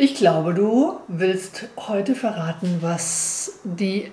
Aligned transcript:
Ich 0.00 0.14
glaube, 0.14 0.54
du 0.54 1.00
willst 1.08 1.64
heute 1.76 2.14
verraten, 2.14 2.78
was 2.80 3.54
die 3.64 4.12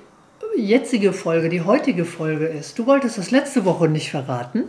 jetzige 0.57 1.13
Folge, 1.13 1.47
die 1.49 1.61
heutige 1.61 2.05
Folge 2.05 2.47
ist. 2.47 2.79
Du 2.79 2.87
wolltest 2.87 3.19
das 3.19 3.29
letzte 3.29 3.65
Woche 3.65 3.87
nicht 3.87 4.09
verraten. 4.09 4.63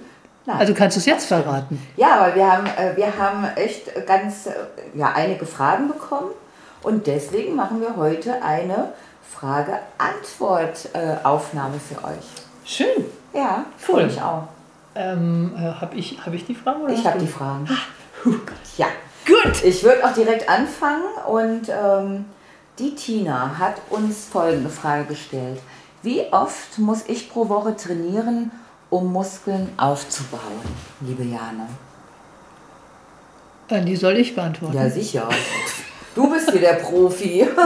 Nein. 0.44 0.58
Also 0.58 0.74
kannst 0.74 0.96
du 0.96 1.00
es 1.00 1.06
jetzt 1.06 1.24
verraten. 1.26 1.80
Ja, 1.96 2.16
aber 2.20 2.34
wir 2.34 2.46
haben, 2.52 2.66
äh, 2.66 2.94
wir 2.96 3.16
haben 3.18 3.46
echt 3.56 3.90
ganz, 4.06 4.44
äh, 4.46 4.52
ja, 4.94 5.12
einige 5.14 5.46
Fragen 5.46 5.88
bekommen 5.88 6.32
und 6.82 7.06
deswegen 7.06 7.56
machen 7.56 7.80
wir 7.80 7.96
heute 7.96 8.42
eine 8.42 8.92
Frage-Antwort-Aufnahme 9.32 11.80
für 11.80 12.04
euch. 12.04 12.26
Schön. 12.64 13.06
Ja, 13.32 13.64
Cool. 13.88 14.02
ich 14.08 14.20
auch. 14.20 14.48
Ähm, 14.94 15.52
äh, 15.56 15.62
Habe 15.80 15.96
ich, 15.96 16.18
hab 16.24 16.32
ich 16.34 16.44
die 16.46 16.54
Fragen? 16.54 16.82
Oder 16.82 16.92
Ich 16.92 17.04
habe 17.06 17.18
die 17.18 17.26
Fragen. 17.26 17.66
Huh. 18.24 18.34
Ja, 18.76 18.86
Gut. 19.26 19.64
ich 19.64 19.82
würde 19.82 20.04
auch 20.06 20.12
direkt 20.12 20.48
anfangen 20.48 21.02
und 21.28 21.68
ähm, 21.68 22.24
die 22.78 22.94
Tina 22.94 23.58
hat 23.58 23.74
uns 23.90 24.26
folgende 24.26 24.70
Frage 24.70 25.04
gestellt. 25.06 25.58
Wie 26.02 26.22
oft 26.30 26.78
muss 26.78 27.04
ich 27.08 27.30
pro 27.30 27.48
Woche 27.48 27.74
trainieren, 27.76 28.50
um 28.90 29.12
Muskeln 29.12 29.70
aufzubauen, 29.76 30.60
liebe 31.00 31.24
Jane? 31.24 31.68
Äh, 33.68 33.84
Die 33.84 33.96
soll 33.96 34.16
ich 34.18 34.34
beantworten. 34.34 34.76
Ja, 34.76 34.88
sicher. 34.88 35.28
Du 36.14 36.30
bist 36.30 36.50
hier 36.50 36.60
der 36.60 36.74
Profi. 36.74 37.46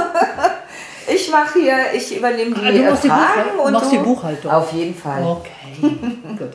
Ich 1.12 1.28
mache 1.28 1.58
hier, 1.58 1.77
ich 1.92 2.17
übernehme 2.17 2.55
die, 2.55 2.61
Ah, 2.64 2.70
du 2.70 2.83
machst 2.84 3.02
die 3.05 3.08
Fragen 3.08 3.50
Buchhal- 3.56 3.67
und 3.67 3.72
machst 3.72 3.91
du, 3.92 3.97
die 3.97 4.02
Buchhaltung. 4.05 4.50
Auf 4.52 4.72
jeden 4.72 4.95
Fall. 4.95 5.24
Okay, 5.24 5.80
gut. 6.39 6.50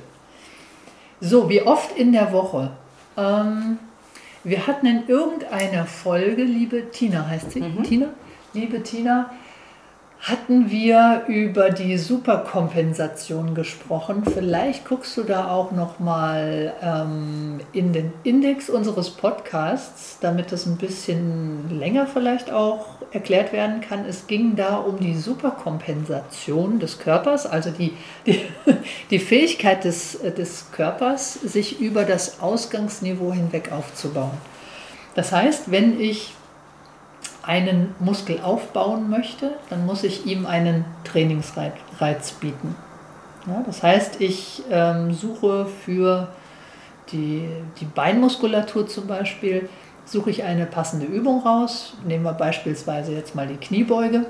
So, 1.19 1.49
wie 1.49 1.61
oft 1.61 1.91
in 1.97 2.13
der 2.13 2.31
Woche? 2.31 2.71
Ähm, 3.17 3.77
wir 4.45 4.67
hatten 4.67 4.85
in 4.85 5.07
irgendeiner 5.07 5.85
Folge, 5.85 6.43
liebe 6.43 6.91
Tina 6.91 7.27
heißt 7.27 7.51
sie, 7.51 7.61
Tina, 7.83 8.13
liebe 8.53 8.81
Tina, 8.83 9.31
hatten 10.25 10.71
wir 10.71 11.25
über 11.27 11.69
die 11.69 11.99
Superkompensation 11.99 13.53
gesprochen. 13.53 14.23
Vielleicht 14.25 14.83
guckst 14.83 15.15
du 15.17 15.23
da 15.23 15.51
auch 15.51 15.71
noch 15.71 15.99
mal 15.99 16.73
ähm, 16.81 17.59
in 17.73 17.93
den 17.93 18.11
Index 18.23 18.71
unseres 18.71 19.11
Podcasts, 19.11 20.17
damit 20.21 20.51
das 20.51 20.65
ein 20.65 20.77
bisschen 20.77 21.69
länger 21.69 22.07
vielleicht 22.07 22.51
auch 22.51 22.87
erklärt 23.11 23.53
werden 23.53 23.81
kann. 23.81 24.03
Es 24.05 24.25
ging 24.25 24.55
da 24.55 24.77
um 24.77 24.99
die 24.99 25.15
Superkompensation 25.15 26.79
des 26.79 26.97
Körpers, 26.97 27.45
also 27.45 27.69
die, 27.69 27.93
die, 28.25 28.41
die 29.11 29.19
Fähigkeit 29.19 29.83
des, 29.83 30.17
des 30.35 30.71
Körpers, 30.71 31.35
sich 31.35 31.79
über 31.79 32.03
das 32.03 32.41
Ausgangsniveau 32.41 33.31
hinweg 33.31 33.71
aufzubauen. 33.71 34.37
Das 35.13 35.31
heißt, 35.31 35.69
wenn 35.69 35.99
ich 35.99 36.33
einen 37.45 37.93
Muskel 37.99 38.39
aufbauen 38.41 39.09
möchte, 39.09 39.51
dann 39.69 39.85
muss 39.85 40.03
ich 40.03 40.25
ihm 40.25 40.45
einen 40.45 40.85
Trainingsreiz 41.03 42.31
bieten. 42.39 42.75
Ja, 43.47 43.63
das 43.65 43.83
heißt, 43.83 44.21
ich 44.21 44.63
ähm, 44.71 45.13
suche 45.13 45.67
für 45.67 46.29
die, 47.11 47.47
die 47.79 47.85
Beinmuskulatur 47.85 48.87
zum 48.87 49.07
Beispiel, 49.07 49.69
suche 50.05 50.29
ich 50.29 50.43
eine 50.43 50.65
passende 50.65 51.05
Übung 51.05 51.41
raus. 51.41 51.93
Nehmen 52.05 52.23
wir 52.23 52.33
beispielsweise 52.33 53.13
jetzt 53.13 53.35
mal 53.35 53.47
die 53.47 53.57
Kniebeuge. 53.57 54.25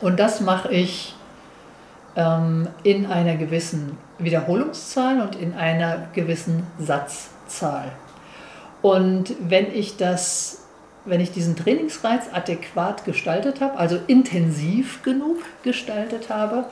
Und 0.00 0.18
das 0.18 0.40
mache 0.40 0.72
ich 0.72 1.14
ähm, 2.16 2.68
in 2.82 3.06
einer 3.06 3.36
gewissen 3.36 3.96
Wiederholungszahl 4.18 5.20
und 5.20 5.36
in 5.36 5.54
einer 5.54 6.08
gewissen 6.14 6.66
Satzzahl. 6.78 7.92
Und 8.82 9.34
wenn 9.40 9.72
ich 9.72 9.96
das, 9.96 10.65
wenn 11.06 11.20
ich 11.20 11.32
diesen 11.32 11.56
Trainingsreiz 11.56 12.24
adäquat 12.32 13.04
gestaltet 13.04 13.60
habe, 13.60 13.78
also 13.78 13.98
intensiv 14.06 15.02
genug 15.02 15.38
gestaltet 15.62 16.28
habe, 16.30 16.66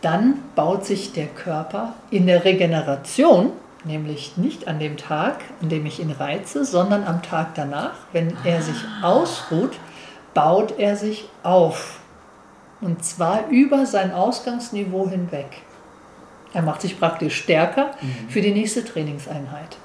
dann 0.00 0.38
baut 0.54 0.84
sich 0.84 1.12
der 1.12 1.26
Körper 1.26 1.94
in 2.10 2.26
der 2.26 2.44
Regeneration, 2.44 3.52
nämlich 3.84 4.36
nicht 4.36 4.68
an 4.68 4.78
dem 4.78 4.96
Tag, 4.96 5.40
an 5.60 5.68
dem 5.68 5.86
ich 5.86 6.00
ihn 6.00 6.10
reize, 6.10 6.64
sondern 6.64 7.04
am 7.04 7.22
Tag 7.22 7.54
danach, 7.54 7.94
wenn 8.12 8.36
er 8.44 8.62
sich 8.62 8.84
ausruht, 9.02 9.72
baut 10.34 10.78
er 10.78 10.96
sich 10.96 11.28
auf. 11.42 12.00
Und 12.80 13.04
zwar 13.04 13.48
über 13.48 13.86
sein 13.86 14.12
Ausgangsniveau 14.12 15.08
hinweg. 15.08 15.46
Er 16.52 16.62
macht 16.62 16.82
sich 16.82 16.98
praktisch 16.98 17.36
stärker 17.36 17.92
für 18.28 18.40
die 18.40 18.52
nächste 18.52 18.84
Trainingseinheit. 18.84 19.76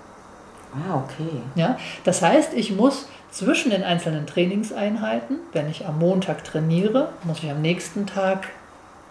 Ah, 0.74 0.96
okay. 0.96 1.42
Ja? 1.56 1.78
Das 2.04 2.22
heißt, 2.22 2.54
ich 2.54 2.76
muss 2.76 3.08
zwischen 3.32 3.72
den 3.72 3.84
einzelnen 3.84 4.26
Trainingseinheiten, 4.26 5.38
wenn 5.54 5.70
ich 5.70 5.86
am 5.86 6.00
Montag 6.00 6.44
trainiere, 6.44 7.10
muss 7.24 7.44
ich 7.44 7.52
am 7.52 7.62
nächsten 7.62 8.06
Tag 8.06 8.48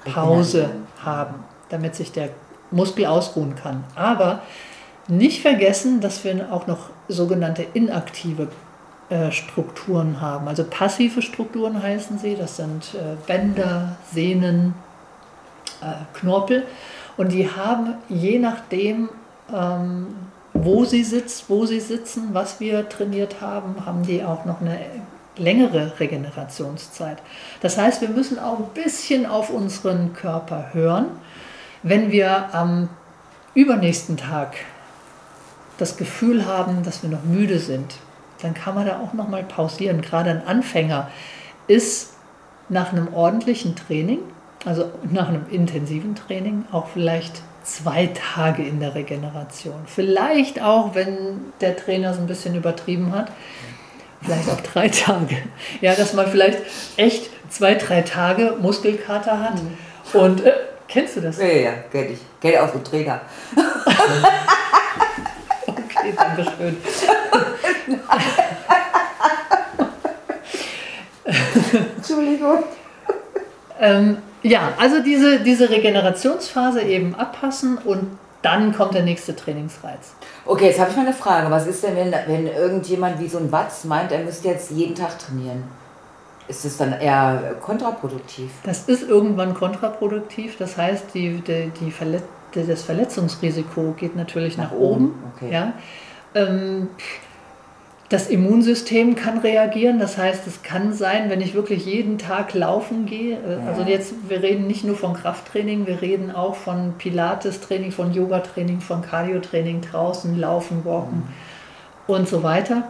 Pause 0.05 0.71
haben, 1.05 1.45
damit 1.69 1.95
sich 1.95 2.13
der 2.13 2.31
Muskel 2.71 3.07
ausruhen 3.07 3.55
kann. 3.57 3.85
Aber 3.95 4.41
nicht 5.09 5.43
vergessen, 5.43 6.01
dass 6.01 6.25
wir 6.25 6.53
auch 6.53 6.67
noch 6.67 6.91
sogenannte 7.09 7.63
inaktive 7.75 8.49
äh, 9.09 9.31
Strukturen 9.31 10.21
haben. 10.21 10.49
Also 10.49 10.65
passive 10.65 11.23
Strukturen 11.23 11.81
heißen 11.81 12.19
sie. 12.19 12.35
Das 12.35 12.57
sind 12.57 12.95
äh, 12.95 13.17
Bänder, 13.27 13.97
Sehnen, 14.13 14.75
äh, 15.81 16.19
Knorpel. 16.19 16.65
Und 17.17 17.31
die 17.31 17.49
haben 17.49 17.95
je 18.09 18.39
nachdem, 18.39 19.09
ähm, 19.55 20.09
wo 20.65 20.85
sie 20.85 21.05
sitzt, 21.05 21.49
wo 21.49 21.67
sie 21.67 21.81
sitzen, 21.81 22.29
was 22.33 22.61
wir 22.61 22.89
trainiert 22.89 23.41
haben, 23.41 23.87
haben 23.87 24.03
die 24.03 24.25
auch 24.25 24.45
noch 24.45 24.61
eine 24.61 24.79
längere 25.37 25.99
Regenerationszeit. 26.01 27.19
Das 27.61 27.79
heißt, 27.79 28.01
wir 28.01 28.09
müssen 28.09 28.39
auch 28.39 28.59
ein 28.59 28.83
bisschen 28.83 29.27
auf 29.27 29.51
unseren 29.51 30.13
Körper 30.15 30.71
hören. 30.73 31.07
Wenn 31.83 32.11
wir 32.11 32.55
am 32.55 32.89
übernächsten 33.55 34.17
Tag 34.17 34.57
das 35.79 35.97
Gefühl 35.97 36.47
haben, 36.47 36.83
dass 36.83 37.03
wir 37.03 37.11
noch 37.11 37.23
müde 37.23 37.59
sind, 37.59 37.97
dann 38.43 38.55
kann 38.55 38.75
man 38.75 38.87
da 38.87 39.01
auch 39.01 39.13
noch 39.13 39.29
mal 39.29 39.43
pausieren. 39.43 40.01
Gerade 40.01 40.31
ein 40.31 40.47
Anfänger 40.47 41.11
ist 41.67 42.15
nach 42.69 42.93
einem 42.93 43.13
ordentlichen 43.15 43.77
Training, 43.77 44.19
also 44.65 44.91
nach 45.11 45.29
einem 45.29 45.47
intensiven 45.51 46.15
Training, 46.15 46.65
auch 46.73 46.89
vielleicht 46.89 47.43
zwei 47.67 48.11
Tage 48.35 48.63
in 48.63 48.81
der 48.81 48.95
Regeneration. 48.95 49.83
Vielleicht 49.87 50.63
auch, 50.63 50.95
wenn 50.95 51.53
der 51.61 51.77
Trainer 51.77 52.13
es 52.13 52.19
ein 52.19 52.27
bisschen 52.27 52.55
übertrieben 52.55 53.13
hat, 53.13 53.31
vielleicht 54.23 54.49
auch 54.49 54.61
drei 54.61 54.89
Tage. 54.89 55.37
Ja, 55.81 55.95
dass 55.95 56.13
man 56.15 56.29
vielleicht 56.29 56.61
echt 56.97 57.29
zwei, 57.51 57.75
drei 57.75 58.03
Tage 58.03 58.55
Muskelkater 58.61 59.41
hat. 59.41 59.61
Und 60.13 60.45
äh, 60.45 60.53
kennst 60.89 61.17
du 61.17 61.21
das? 61.21 61.39
Ja, 61.39 61.47
ja, 61.47 61.61
ja, 61.61 61.73
kenn 61.91 62.13
ich. 62.13 62.21
Kenn 62.41 62.59
auch 62.61 62.73
so 62.73 62.79
Trainer. 62.79 63.21
Okay, 65.67 66.15
danke 66.17 66.45
schön. 66.57 66.77
Entschuldigung. 71.97 72.63
Ähm, 73.81 74.19
ja, 74.49 74.73
also 74.79 75.03
diese, 75.03 75.41
diese 75.41 75.71
Regenerationsphase 75.71 76.83
eben 76.83 77.15
abpassen 77.15 77.79
und 77.79 78.19
dann 78.43 78.75
kommt 78.75 78.95
der 78.95 79.03
nächste 79.03 79.35
Trainingsreiz. 79.35 80.15
Okay, 80.45 80.67
jetzt 80.67 80.79
habe 80.79 80.91
ich 80.91 80.97
mal 80.97 81.03
eine 81.03 81.15
Frage. 81.15 81.51
Was 81.51 81.67
ist 81.67 81.83
denn, 81.83 81.97
wenn, 81.97 82.13
wenn 82.13 82.47
irgendjemand 82.47 83.19
wie 83.19 83.29
so 83.29 83.39
ein 83.39 83.51
Watz 83.51 83.85
meint, 83.85 84.13
er 84.13 84.21
müsste 84.21 84.49
jetzt 84.49 84.71
jeden 84.71 84.95
Tag 84.95 85.19
trainieren? 85.19 85.65
ist 86.49 86.65
es 86.65 86.77
dann 86.77 86.93
eher 86.93 87.57
kontraproduktiv? 87.61 88.51
Das 88.65 88.89
ist 88.89 89.03
irgendwann 89.03 89.55
kontraproduktiv. 89.55 90.57
Das 90.59 90.77
heißt, 90.77 91.15
die, 91.15 91.41
die, 91.41 91.71
die 91.81 91.91
Verlet 91.91 92.23
das 92.55 92.85
Verletzungsrisiko 92.85 93.95
geht 93.99 94.17
natürlich 94.17 94.57
nach, 94.57 94.71
nach 94.71 94.79
oben. 94.79 95.15
Okay. 95.35 95.53
Ja. 95.53 95.75
Ähm, 96.35 96.89
das 98.09 98.29
Immunsystem 98.29 99.17
kann 99.17 99.39
reagieren, 99.39 99.99
das 99.99 100.17
heißt, 100.17 100.47
es 100.47 100.63
kann 100.63 100.93
sein, 100.93 101.29
wenn 101.29 101.41
ich 101.41 101.55
wirklich 101.55 101.87
jeden 101.87 102.19
Tag 102.19 102.55
laufen 102.55 103.07
gehe, 103.07 103.37
äh, 103.37 103.67
also 103.67 103.83
jetzt, 103.83 104.15
wir 104.29 104.43
reden 104.43 104.67
nicht 104.67 104.85
nur 104.85 104.97
von 104.97 105.15
Krafttraining, 105.15 105.87
wir 105.87 106.01
reden 106.01 106.31
auch 106.31 106.55
von 106.55 106.95
Pilates-Training, 106.99 107.91
von 107.91 108.13
Yoga-Training, 108.13 108.81
von 108.81 109.03
Cardio-Training 109.03 109.81
draußen, 109.81 110.39
Laufen, 110.39 110.85
Walken 110.85 111.19
mhm. 111.19 112.15
und 112.15 112.29
so 112.29 112.43
weiter. 112.43 112.85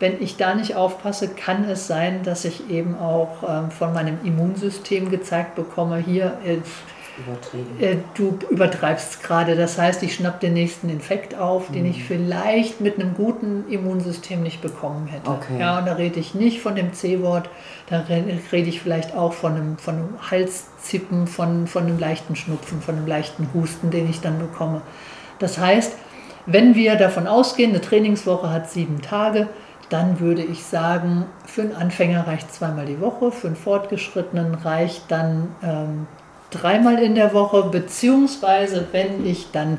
Wenn 0.00 0.22
ich 0.22 0.36
da 0.36 0.54
nicht 0.54 0.76
aufpasse, 0.76 1.28
kann 1.28 1.68
es 1.68 1.86
sein, 1.86 2.22
dass 2.22 2.44
ich 2.44 2.70
eben 2.70 2.96
auch 2.96 3.42
ähm, 3.46 3.70
von 3.70 3.92
meinem 3.92 4.18
Immunsystem 4.24 5.10
gezeigt 5.10 5.56
bekomme, 5.56 5.98
hier, 5.98 6.38
äh, 7.80 7.92
äh, 7.92 7.96
du 8.14 8.38
übertreibst 8.50 9.22
gerade. 9.22 9.56
Das 9.56 9.78
heißt, 9.78 10.02
ich 10.02 10.14
schnapp 10.14 10.40
den 10.40 10.54
nächsten 10.54 10.88
Infekt 10.88 11.34
auf, 11.36 11.70
den 11.70 11.84
mhm. 11.84 11.90
ich 11.90 12.04
vielleicht 12.04 12.80
mit 12.80 12.98
einem 12.98 13.14
guten 13.14 13.64
Immunsystem 13.68 14.42
nicht 14.42 14.60
bekommen 14.60 15.06
hätte. 15.06 15.30
Okay. 15.30 15.58
Ja, 15.60 15.78
und 15.78 15.86
da 15.86 15.94
rede 15.94 16.20
ich 16.20 16.34
nicht 16.34 16.60
von 16.60 16.74
dem 16.74 16.92
C-Wort, 16.92 17.48
da 17.88 18.00
rede 18.00 18.68
ich 18.68 18.80
vielleicht 18.80 19.14
auch 19.14 19.32
von 19.32 19.54
einem, 19.54 19.78
von 19.78 19.94
einem 19.94 20.30
Halszippen, 20.30 21.26
von, 21.26 21.66
von 21.66 21.84
einem 21.84 21.98
leichten 21.98 22.36
Schnupfen, 22.36 22.80
von 22.80 22.96
einem 22.96 23.06
leichten 23.06 23.48
Husten, 23.54 23.90
den 23.90 24.08
ich 24.08 24.20
dann 24.20 24.38
bekomme. 24.38 24.82
Das 25.38 25.58
heißt, 25.58 25.94
wenn 26.46 26.74
wir 26.74 26.96
davon 26.96 27.26
ausgehen, 27.26 27.70
eine 27.70 27.80
Trainingswoche 27.80 28.50
hat 28.50 28.70
sieben 28.70 29.02
Tage, 29.02 29.48
dann 29.88 30.20
würde 30.20 30.42
ich 30.42 30.64
sagen, 30.64 31.26
für 31.46 31.62
einen 31.62 31.74
Anfänger 31.74 32.26
reicht 32.26 32.52
zweimal 32.52 32.86
die 32.86 33.00
Woche, 33.00 33.32
für 33.32 33.46
einen 33.46 33.56
Fortgeschrittenen 33.56 34.54
reicht 34.54 35.10
dann 35.10 35.48
ähm, 35.62 36.06
dreimal 36.50 36.98
in 36.98 37.14
der 37.14 37.34
Woche, 37.34 37.64
beziehungsweise 37.64 38.88
wenn 38.92 39.26
ich 39.26 39.50
dann 39.52 39.78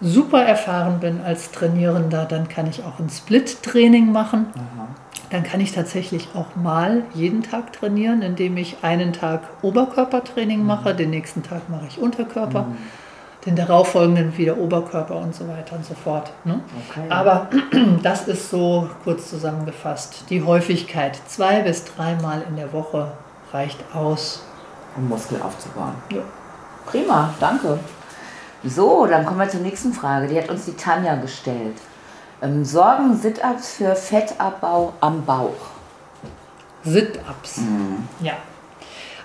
super 0.00 0.42
erfahren 0.42 1.00
bin 1.00 1.20
als 1.20 1.50
Trainierender, 1.50 2.24
dann 2.24 2.48
kann 2.48 2.68
ich 2.68 2.82
auch 2.84 2.98
ein 2.98 3.08
Split-Training 3.08 4.12
machen. 4.12 4.46
Aha. 4.54 4.88
Dann 5.30 5.42
kann 5.42 5.60
ich 5.60 5.72
tatsächlich 5.72 6.28
auch 6.34 6.54
mal 6.54 7.02
jeden 7.14 7.42
Tag 7.42 7.72
trainieren, 7.72 8.22
indem 8.22 8.56
ich 8.56 8.76
einen 8.82 9.12
Tag 9.12 9.40
Oberkörpertraining 9.62 10.60
mhm. 10.60 10.66
mache, 10.66 10.94
den 10.94 11.10
nächsten 11.10 11.42
Tag 11.42 11.68
mache 11.70 11.86
ich 11.88 11.98
Unterkörper, 11.98 12.62
mhm. 12.62 12.76
den 13.46 13.56
darauffolgenden 13.56 14.36
wieder 14.36 14.58
Oberkörper 14.58 15.16
und 15.16 15.34
so 15.34 15.48
weiter 15.48 15.76
und 15.76 15.84
so 15.84 15.94
fort. 15.94 16.30
Ne? 16.44 16.60
Okay. 16.90 17.06
Aber 17.08 17.48
das 18.02 18.28
ist 18.28 18.50
so 18.50 18.88
kurz 19.02 19.30
zusammengefasst. 19.30 20.26
Die 20.28 20.42
Häufigkeit 20.42 21.18
zwei 21.26 21.60
bis 21.62 21.84
dreimal 21.84 22.44
in 22.48 22.56
der 22.56 22.72
Woche 22.72 23.12
reicht 23.52 23.78
aus 23.94 24.44
um 24.96 25.08
Muskel 25.08 25.40
aufzubauen. 25.42 25.94
Ja. 26.10 26.22
Prima, 26.86 27.32
danke. 27.40 27.78
So, 28.62 29.06
dann 29.06 29.26
kommen 29.26 29.40
wir 29.40 29.48
zur 29.48 29.60
nächsten 29.60 29.92
Frage. 29.92 30.26
Die 30.26 30.38
hat 30.38 30.48
uns 30.48 30.64
die 30.64 30.74
Tanja 30.74 31.16
gestellt. 31.16 31.76
Ähm, 32.42 32.64
sorgen 32.64 33.16
Sit-Ups 33.16 33.74
für 33.74 33.94
Fettabbau 33.94 34.92
am 35.00 35.24
Bauch? 35.24 35.70
Sit-Ups. 36.84 37.58
Mhm. 37.58 38.08
Ja. 38.20 38.34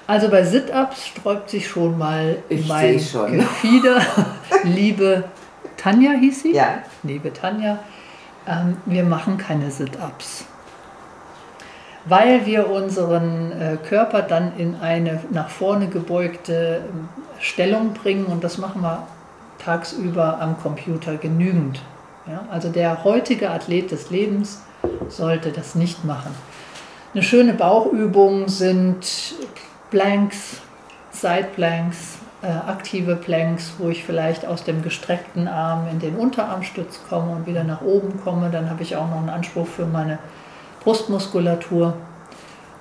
Also 0.07 0.29
bei 0.29 0.43
Sit-Ups 0.43 1.07
sträubt 1.07 1.49
sich 1.49 1.67
schon 1.67 1.97
mal 1.97 2.41
ich 2.49 2.67
mein 2.67 2.99
schon. 2.99 3.31
Gefieder. 3.31 4.01
Liebe 4.63 5.25
Tanja 5.77 6.11
hieß 6.11 6.43
sie? 6.43 6.53
Ja. 6.53 6.79
Liebe 7.03 7.31
Tanja, 7.31 7.79
ähm, 8.47 8.77
wir 8.85 9.03
machen 9.03 9.37
keine 9.37 9.69
Sit-Ups 9.71 10.45
weil 12.09 12.45
wir 12.45 12.69
unseren 12.69 13.51
äh, 13.51 13.77
Körper 13.77 14.21
dann 14.23 14.57
in 14.57 14.75
eine 14.81 15.21
nach 15.31 15.49
vorne 15.49 15.87
gebeugte 15.87 16.81
ähm, 16.89 17.09
Stellung 17.39 17.93
bringen 17.93 18.25
und 18.25 18.43
das 18.43 18.57
machen 18.57 18.81
wir 18.81 19.07
tagsüber 19.63 20.41
am 20.41 20.59
Computer 20.59 21.17
genügend. 21.17 21.81
Ja? 22.27 22.43
Also 22.51 22.69
der 22.69 23.03
heutige 23.03 23.49
Athlet 23.51 23.91
des 23.91 24.09
Lebens 24.09 24.61
sollte 25.07 25.51
das 25.51 25.75
nicht 25.75 26.03
machen. 26.03 26.33
Eine 27.13 27.23
schöne 27.23 27.53
Bauchübung 27.53 28.47
sind 28.49 29.35
Planks, 29.89 30.61
Side 31.11 31.47
Planks, 31.55 32.17
äh, 32.41 32.47
aktive 32.47 33.15
Planks, 33.15 33.73
wo 33.77 33.89
ich 33.89 34.03
vielleicht 34.03 34.45
aus 34.45 34.63
dem 34.63 34.81
gestreckten 34.81 35.47
Arm 35.47 35.87
in 35.91 35.99
den 35.99 36.15
Unterarmstütz 36.15 37.01
komme 37.09 37.31
und 37.31 37.47
wieder 37.47 37.63
nach 37.63 37.81
oben 37.81 38.21
komme. 38.23 38.49
Dann 38.51 38.69
habe 38.69 38.83
ich 38.83 38.95
auch 38.95 39.09
noch 39.09 39.17
einen 39.17 39.29
Anspruch 39.29 39.67
für 39.67 39.85
meine 39.85 40.19
Brustmuskulatur. 40.83 41.93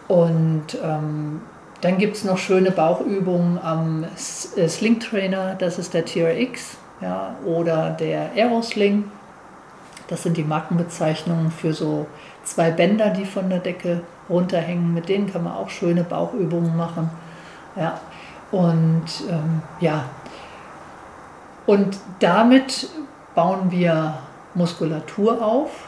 Und 0.08 0.78
ähm, 0.82 1.42
dann 1.80 1.98
gibt 1.98 2.16
es 2.16 2.24
noch 2.24 2.38
schöne 2.38 2.70
Bauchübungen 2.70 3.58
am 3.62 4.04
äh, 4.04 4.68
Sling 4.68 5.00
Trainer, 5.00 5.54
das 5.54 5.78
ist 5.78 5.94
der 5.94 6.04
TRX 6.04 6.76
ja, 7.00 7.36
oder 7.44 7.90
der 7.90 8.30
Aerosling. 8.34 9.04
Das 10.08 10.22
sind 10.22 10.36
die 10.36 10.44
Markenbezeichnungen 10.44 11.50
für 11.50 11.74
so 11.74 12.06
zwei 12.42 12.70
Bänder, 12.70 13.10
die 13.10 13.26
von 13.26 13.50
der 13.50 13.58
Decke 13.58 14.00
runterhängen. 14.30 14.94
Mit 14.94 15.08
denen 15.08 15.30
kann 15.30 15.44
man 15.44 15.52
auch 15.52 15.68
schöne 15.68 16.02
Bauchübungen 16.02 16.76
machen. 16.76 17.10
Ja. 17.76 18.00
Und 18.50 19.04
ähm, 19.28 19.60
ja, 19.80 20.06
und 21.68 21.98
damit 22.20 22.88
bauen 23.34 23.70
wir 23.70 24.14
Muskulatur 24.54 25.44
auf 25.44 25.87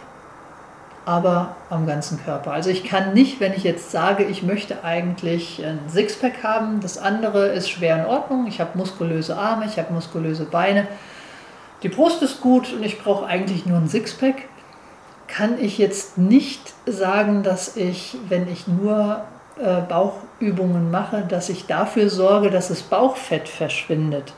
aber 1.11 1.57
am 1.71 1.89
ganzen 1.89 2.23
Körper. 2.23 2.53
Also 2.53 2.71
ich 2.71 2.85
kann 2.85 3.15
nicht, 3.15 3.41
wenn 3.41 3.53
ich 3.53 3.65
jetzt 3.65 3.91
sage, 3.91 4.23
ich 4.23 4.45
möchte 4.45 4.85
eigentlich 4.85 5.61
ein 5.65 5.81
Sixpack 5.89 6.45
haben, 6.45 6.79
das 6.81 6.99
andere 6.99 7.49
ist 7.49 7.69
schwer 7.69 7.97
in 7.97 8.07
Ordnung, 8.07 8.47
ich 8.47 8.61
habe 8.61 8.79
muskulöse 8.79 9.37
Arme, 9.37 9.67
ich 9.67 9.77
habe 9.77 9.93
muskulöse 9.93 10.45
Beine, 10.45 10.87
die 11.83 11.89
Brust 11.89 12.23
ist 12.23 12.41
gut 12.41 12.73
und 12.73 12.85
ich 12.85 13.03
brauche 13.03 13.27
eigentlich 13.27 13.67
nur 13.67 13.79
ein 13.79 13.89
Sixpack, 13.89 14.37
kann 15.27 15.59
ich 15.61 15.79
jetzt 15.79 16.17
nicht 16.17 16.75
sagen, 16.87 17.43
dass 17.43 17.77
ich, 17.77 18.17
wenn 18.29 18.47
ich 18.47 18.69
nur 18.69 19.25
äh, 19.59 19.81
Bauchübungen 19.81 20.93
mache, 20.93 21.23
dass 21.29 21.49
ich 21.49 21.67
dafür 21.67 22.09
sorge, 22.09 22.51
dass 22.51 22.69
das 22.69 22.83
Bauchfett 22.83 23.49
verschwindet. 23.49 24.33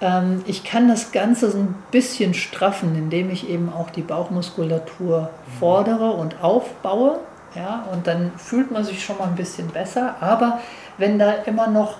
Ähm, 0.00 0.42
ich 0.46 0.64
kann 0.64 0.88
das 0.88 1.12
Ganze 1.12 1.50
so 1.50 1.58
ein 1.58 1.74
bisschen 1.90 2.34
straffen, 2.34 2.94
indem 2.96 3.30
ich 3.30 3.48
eben 3.48 3.72
auch 3.72 3.90
die 3.90 4.02
Bauchmuskulatur 4.02 5.30
fordere 5.58 6.12
und 6.12 6.42
aufbaue. 6.42 7.18
Ja, 7.54 7.86
und 7.92 8.06
dann 8.06 8.32
fühlt 8.36 8.70
man 8.70 8.84
sich 8.84 9.04
schon 9.04 9.18
mal 9.18 9.26
ein 9.26 9.34
bisschen 9.34 9.68
besser. 9.68 10.16
Aber 10.20 10.60
wenn 10.98 11.18
da 11.18 11.32
immer 11.46 11.66
noch 11.66 11.96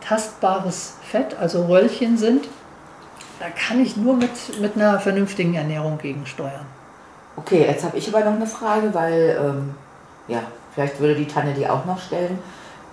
tastbares 0.00 0.94
Fett, 1.02 1.36
also 1.38 1.64
Röllchen 1.66 2.16
sind, 2.18 2.46
da 3.38 3.46
kann 3.48 3.80
ich 3.80 3.96
nur 3.96 4.16
mit, 4.16 4.60
mit 4.60 4.76
einer 4.76 5.00
vernünftigen 5.00 5.54
Ernährung 5.54 5.98
gegensteuern. 5.98 6.66
Okay, 7.36 7.64
jetzt 7.66 7.84
habe 7.84 7.96
ich 7.96 8.14
aber 8.14 8.24
noch 8.24 8.36
eine 8.36 8.46
Frage, 8.46 8.92
weil, 8.92 9.38
ähm, 9.40 9.74
ja, 10.28 10.42
vielleicht 10.74 11.00
würde 11.00 11.14
die 11.14 11.26
Tanne 11.26 11.54
die 11.54 11.66
auch 11.66 11.86
noch 11.86 11.98
stellen. 11.98 12.38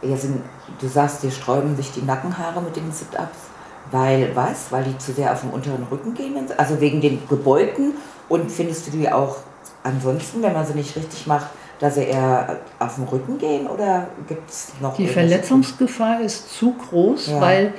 Sind, 0.02 0.42
du 0.80 0.88
sagst, 0.88 1.24
dir 1.24 1.32
sträuben 1.32 1.76
sich 1.76 1.92
die 1.92 2.04
Nackenhaare 2.04 2.62
mit 2.62 2.76
den 2.76 2.92
Sit-Ups. 2.92 3.50
Weil 3.92 4.32
was? 4.36 4.72
Weil 4.72 4.84
die 4.84 4.98
zu 4.98 5.14
sehr 5.14 5.32
auf 5.32 5.42
den 5.42 5.52
unteren 5.52 5.86
Rücken 5.90 6.14
gehen? 6.14 6.36
Also 6.58 6.80
wegen 6.82 7.02
den 7.02 7.28
Gebeugten? 7.28 7.94
Und 8.30 8.52
findest 8.52 8.88
du 8.88 8.92
die 8.92 9.12
auch 9.12 9.38
ansonsten, 9.84 10.44
wenn 10.44 10.54
man 10.54 10.66
sie 10.66 10.74
nicht 10.74 10.96
richtig 10.96 11.28
macht, 11.28 11.48
dass 11.80 11.96
sie 11.96 12.04
eher 12.04 12.58
auf 12.80 12.96
den 12.96 13.06
Rücken 13.06 13.38
gehen 13.38 13.68
oder 13.68 14.08
gibt 14.28 14.50
es 14.50 14.74
noch? 14.82 14.96
Die 14.96 15.08
Verletzungsgefahr 15.08 16.22
ist 16.22 16.54
zu 16.58 16.74
groß, 16.74 17.28
ja. 17.28 17.42
weil 17.42 17.74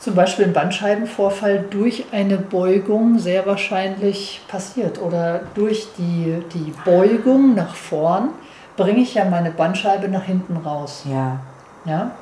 zum 0.00 0.14
Beispiel 0.14 0.46
ein 0.46 0.52
Bandscheibenvorfall 0.52 1.66
durch 1.70 2.06
eine 2.10 2.38
Beugung 2.38 3.18
sehr 3.18 3.46
wahrscheinlich 3.46 4.40
passiert 4.48 5.00
oder 5.00 5.42
durch 5.54 5.88
die, 5.98 6.42
die 6.54 6.72
Beugung 6.84 7.54
nach 7.54 7.74
vorn 7.74 8.30
bringe 8.76 9.00
ich 9.00 9.14
ja 9.14 9.26
meine 9.26 9.50
Bandscheibe 9.50 10.08
nach 10.08 10.24
hinten 10.24 10.56
raus. 10.56 11.04
Ja. 11.08 11.40
Ja. 11.84 12.12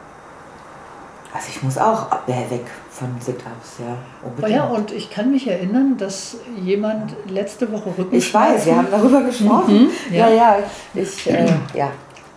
Also 1.32 1.48
ich 1.50 1.62
muss 1.62 1.76
auch 1.76 2.06
weg 2.26 2.66
von 2.90 3.08
Sit-Ups, 3.20 3.76
ja. 3.78 3.96
Unbedingt. 4.26 4.56
Ja, 4.56 4.64
und 4.64 4.92
ich 4.92 5.10
kann 5.10 5.30
mich 5.30 5.46
erinnern, 5.46 5.96
dass 5.98 6.36
jemand 6.62 7.14
letzte 7.28 7.70
Woche 7.70 7.92
Rücken. 7.96 8.16
Ich 8.16 8.32
weiß, 8.32 8.64
wir 8.66 8.76
haben 8.76 8.88
darüber 8.90 9.22
gesprochen. 9.22 9.82
Mhm, 9.84 10.14
ja. 10.14 10.28
ja, 10.28 10.34
ja, 10.34 10.56
ich, 10.94 11.30
äh, 11.30 11.46
ja. 11.74 11.90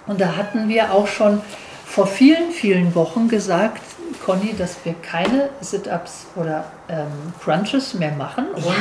Und 0.07 0.19
da 0.19 0.35
hatten 0.35 0.67
wir 0.67 0.93
auch 0.93 1.07
schon 1.07 1.41
vor 1.85 2.05
vielen, 2.05 2.51
vielen 2.51 2.93
Wochen 2.95 3.27
gesagt, 3.27 3.81
Conny, 4.25 4.53
dass 4.57 4.77
wir 4.83 4.93
keine 5.01 5.49
Sit-Ups 5.61 6.27
oder 6.35 6.65
ähm, 6.89 7.33
Crunches 7.43 7.93
mehr 7.93 8.11
machen. 8.11 8.47
Und 8.53 8.75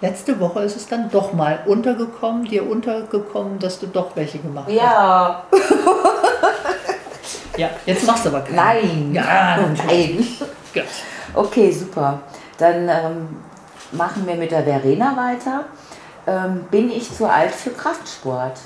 letzte 0.00 0.38
Woche 0.40 0.60
ist 0.60 0.76
es 0.76 0.86
dann 0.86 1.10
doch 1.10 1.32
mal 1.32 1.60
untergekommen, 1.66 2.44
dir 2.44 2.68
untergekommen, 2.68 3.58
dass 3.58 3.78
du 3.78 3.86
doch 3.86 4.16
welche 4.16 4.38
gemacht 4.38 4.66
hast. 4.66 4.74
Ja. 4.74 5.44
Ja, 7.56 7.70
jetzt 7.86 8.06
machst 8.06 8.24
du 8.24 8.30
aber 8.30 8.40
keinen. 8.40 8.56
Nein. 8.56 9.14
Ja, 9.14 9.58
nein. 9.86 10.26
Gut. 10.72 10.84
Okay, 11.34 11.70
super. 11.70 12.20
Dann 12.58 12.88
ähm, 12.88 13.28
machen 13.92 14.26
wir 14.26 14.34
mit 14.36 14.50
der 14.50 14.62
Verena 14.62 15.16
weiter. 15.16 15.64
Ähm, 16.26 16.64
bin 16.70 16.90
ich 16.90 17.12
zu 17.12 17.26
alt 17.26 17.52
für 17.52 17.70
Kraftsport? 17.70 18.58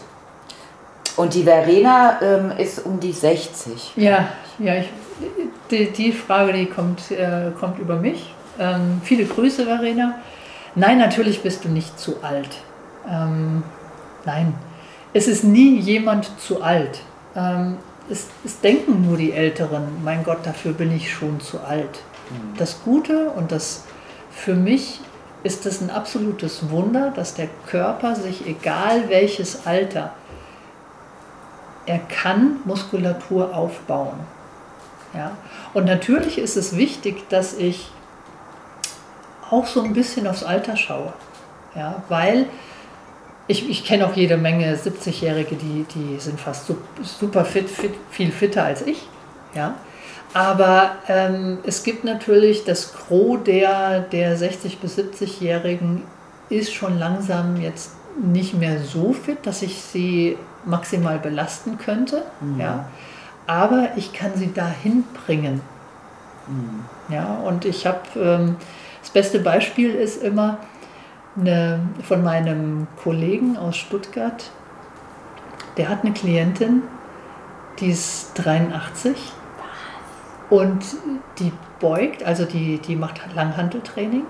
Und 1.16 1.32
die 1.34 1.44
Verena 1.44 2.20
ähm, 2.20 2.52
ist 2.58 2.84
um 2.84 3.00
die 3.00 3.12
60. 3.12 3.92
Ja, 3.96 4.28
ja 4.58 4.76
ich, 4.76 4.90
die, 5.70 5.90
die 5.90 6.12
Frage, 6.12 6.52
die 6.52 6.66
kommt, 6.66 7.10
äh, 7.10 7.50
kommt 7.58 7.78
über 7.78 7.96
mich. 7.96 8.34
Ähm, 8.58 9.00
viele 9.02 9.24
Grüße, 9.24 9.64
Verena. 9.64 10.16
Nein, 10.74 10.98
natürlich 10.98 11.42
bist 11.42 11.64
du 11.64 11.68
nicht 11.68 11.98
zu 11.98 12.22
alt. 12.22 12.50
Ähm, 13.08 13.62
nein, 14.26 14.54
es 15.14 15.26
ist 15.26 15.44
nie 15.44 15.78
jemand 15.78 16.38
zu 16.38 16.62
alt. 16.62 17.00
Es, 18.08 18.26
es, 18.44 18.60
denken 18.60 19.06
nur 19.06 19.16
die 19.16 19.32
Älteren, 19.32 20.02
mein 20.04 20.22
Gott, 20.22 20.38
dafür 20.44 20.72
bin 20.72 20.94
ich 20.94 21.12
schon 21.12 21.40
zu 21.40 21.60
alt. 21.60 22.00
Mhm. 22.30 22.56
Das 22.56 22.82
Gute 22.84 23.30
und 23.30 23.50
das 23.52 23.84
für 24.30 24.54
mich 24.54 25.00
ist 25.42 25.66
es 25.66 25.80
ein 25.80 25.90
absolutes 25.90 26.70
Wunder, 26.70 27.12
dass 27.14 27.34
der 27.34 27.48
Körper 27.66 28.14
sich, 28.14 28.46
egal 28.46 29.08
welches 29.08 29.66
Alter, 29.66 30.12
er 31.86 31.98
kann 31.98 32.60
Muskulatur 32.64 33.54
aufbauen. 33.54 34.18
Ja? 35.14 35.36
Und 35.72 35.86
natürlich 35.86 36.38
ist 36.38 36.56
es 36.56 36.76
wichtig, 36.76 37.28
dass 37.28 37.54
ich 37.54 37.90
auch 39.50 39.66
so 39.66 39.82
ein 39.82 39.92
bisschen 39.92 40.26
aufs 40.26 40.42
Alter 40.42 40.76
schaue. 40.76 41.12
Ja? 41.74 42.02
Weil 42.08 42.46
ich, 43.48 43.68
ich 43.68 43.84
kenne 43.84 44.06
auch 44.06 44.14
jede 44.14 44.36
Menge 44.36 44.74
70-Jährige, 44.74 45.56
die, 45.56 45.86
die 45.94 46.18
sind 46.18 46.40
fast 46.40 46.70
super 47.02 47.44
fit, 47.44 47.70
fit, 47.70 47.92
viel 48.10 48.32
fitter 48.32 48.64
als 48.64 48.82
ich. 48.82 49.06
Ja? 49.54 49.74
Aber 50.34 50.96
ähm, 51.08 51.58
es 51.64 51.82
gibt 51.82 52.04
natürlich 52.04 52.64
das 52.64 52.92
Gros 52.92 53.38
der, 53.44 54.00
der 54.00 54.36
60- 54.36 54.78
bis 54.80 54.98
70-Jährigen 54.98 56.02
ist 56.48 56.74
schon 56.74 56.98
langsam 56.98 57.60
jetzt 57.60 57.92
nicht 58.22 58.54
mehr 58.54 58.80
so 58.80 59.12
fit, 59.12 59.38
dass 59.44 59.62
ich 59.62 59.80
sie 59.80 60.36
maximal 60.64 61.18
belasten 61.18 61.78
könnte. 61.78 62.22
Mhm. 62.40 62.60
Ja. 62.60 62.86
Aber 63.46 63.90
ich 63.96 64.12
kann 64.12 64.32
sie 64.34 64.52
dahin 64.52 65.04
bringen. 65.24 65.60
Mhm. 66.48 67.14
Ja, 67.14 67.38
und 67.44 67.64
ich 67.64 67.86
habe, 67.86 68.00
ähm, 68.16 68.56
das 69.00 69.10
beste 69.10 69.38
Beispiel 69.38 69.94
ist 69.94 70.22
immer 70.22 70.58
eine, 71.38 71.80
von 72.02 72.22
meinem 72.22 72.86
Kollegen 73.02 73.56
aus 73.56 73.76
Stuttgart, 73.76 74.50
der 75.76 75.88
hat 75.88 76.04
eine 76.04 76.12
Klientin, 76.12 76.82
die 77.78 77.90
ist 77.90 78.32
83 78.34 79.32
und 80.48 80.84
die 81.38 81.52
beugt, 81.80 82.24
also 82.24 82.44
die, 82.44 82.78
die 82.78 82.96
macht 82.96 83.20
Langhanteltraining 83.34 84.24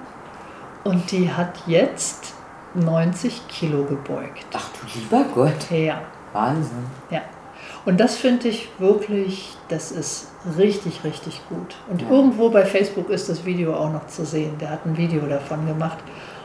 und 0.85 1.11
die 1.13 1.31
hat 1.33 1.63
jetzt 1.67 2.35
90 2.75 3.49
Kilo 3.49 3.85
gebeugt. 3.85 4.47
Ach 4.55 4.69
du 4.71 4.99
lieber 4.99 5.25
Gott. 5.35 5.71
Ja. 5.71 6.01
Wahnsinn. 6.33 6.85
Ja. 7.11 7.23
Und 7.85 7.99
das 8.01 8.17
finde 8.17 8.49
ich 8.49 8.69
wirklich, 8.79 9.57
das 9.69 9.93
ist 9.93 10.29
richtig, 10.59 11.05
richtig 11.05 11.41
gut. 11.49 11.77
Und 11.89 12.03
ja. 12.03 12.11
irgendwo 12.11 12.51
bei 12.51 12.65
Facebook 12.67 13.11
ist 13.11 13.29
das 13.29 13.45
Video 13.45 13.75
auch 13.75 13.93
noch 13.93 14.07
zu 14.09 14.25
sehen. 14.25 14.59
Der 14.61 14.71
hat 14.71 14.85
ein 14.85 14.97
Video 14.97 15.23
davon 15.27 15.67
gemacht. 15.67 15.99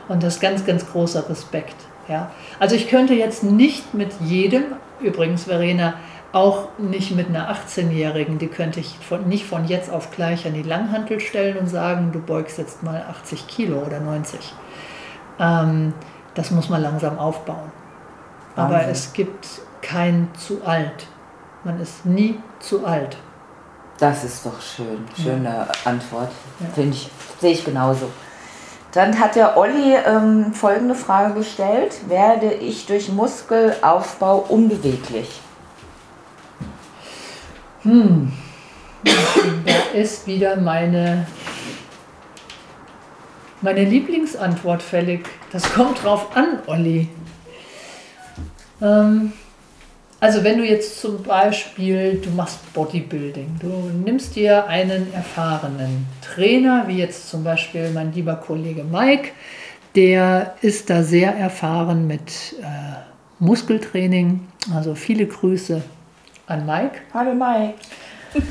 Und 0.08 0.22
das 0.22 0.34
ist 0.34 0.40
ganz, 0.40 0.64
ganz 0.66 0.90
großer 0.90 1.28
Respekt. 1.28 1.76
Ja. 2.08 2.30
Also 2.58 2.74
ich 2.74 2.88
könnte 2.88 3.14
jetzt 3.14 3.42
nicht 3.42 3.94
mit 3.94 4.12
jedem, 4.20 4.64
übrigens 5.00 5.44
Verena, 5.44 5.94
auch 6.32 6.68
nicht 6.78 7.14
mit 7.14 7.28
einer 7.28 7.54
18-Jährigen, 7.54 8.38
die 8.38 8.48
könnte 8.48 8.80
ich 8.80 8.96
von, 9.06 9.28
nicht 9.28 9.44
von 9.44 9.66
jetzt 9.66 9.90
auf 9.90 10.10
gleich 10.10 10.46
an 10.46 10.54
die 10.54 10.62
Langhantel 10.62 11.20
stellen 11.20 11.58
und 11.58 11.68
sagen, 11.68 12.10
du 12.12 12.20
beugst 12.20 12.58
jetzt 12.58 12.82
mal 12.82 13.04
80 13.10 13.46
Kilo 13.46 13.78
oder 13.78 14.00
90. 14.00 14.40
Ähm, 15.38 15.92
das 16.34 16.50
muss 16.50 16.70
man 16.70 16.82
langsam 16.82 17.18
aufbauen. 17.18 17.70
Wahnsinn. 18.54 18.76
Aber 18.76 18.88
es 18.88 19.12
gibt 19.12 19.46
kein 19.82 20.28
zu 20.34 20.64
alt. 20.64 21.06
Man 21.64 21.80
ist 21.80 22.06
nie 22.06 22.38
zu 22.60 22.86
alt. 22.86 23.16
Das 23.98 24.24
ist 24.24 24.44
doch 24.44 24.60
schön. 24.60 25.04
Schöne 25.16 25.48
ja. 25.48 25.68
Antwort. 25.84 26.30
Ja. 26.60 26.66
Finde 26.74 26.96
ich, 26.96 27.10
sehe 27.40 27.52
ich 27.52 27.64
genauso. 27.64 28.08
Dann 28.92 29.18
hat 29.18 29.36
der 29.36 29.56
Olli 29.56 29.94
ähm, 29.94 30.52
folgende 30.52 30.94
Frage 30.94 31.34
gestellt: 31.34 32.08
Werde 32.08 32.52
ich 32.52 32.86
durch 32.86 33.08
Muskelaufbau 33.08 34.44
unbeweglich? 34.48 35.40
Hm, 37.82 38.32
da 39.04 39.98
ist 39.98 40.26
wieder 40.26 40.56
meine, 40.56 41.26
meine 43.62 43.84
Lieblingsantwort 43.84 44.82
fällig. 44.82 45.26
Das 45.50 45.72
kommt 45.72 46.04
drauf 46.04 46.36
an, 46.36 46.58
Olli. 46.66 47.08
Ähm, 48.80 49.32
also 50.22 50.44
wenn 50.44 50.58
du 50.58 50.64
jetzt 50.64 51.00
zum 51.00 51.20
Beispiel, 51.24 52.20
du 52.22 52.30
machst 52.30 52.72
Bodybuilding, 52.74 53.56
du 53.60 53.90
nimmst 54.04 54.36
dir 54.36 54.68
einen 54.68 55.12
erfahrenen 55.12 56.06
Trainer, 56.20 56.84
wie 56.86 56.98
jetzt 56.98 57.28
zum 57.28 57.42
Beispiel 57.42 57.90
mein 57.90 58.12
lieber 58.12 58.36
Kollege 58.36 58.84
Mike, 58.84 59.30
der 59.96 60.54
ist 60.62 60.90
da 60.90 61.02
sehr 61.02 61.34
erfahren 61.34 62.06
mit 62.06 62.54
äh, 62.60 63.00
Muskeltraining. 63.40 64.46
Also 64.72 64.94
viele 64.94 65.26
Grüße 65.26 65.82
an 66.46 66.66
Mike. 66.66 67.00
Hallo 67.12 67.34
Mike. 67.34 67.74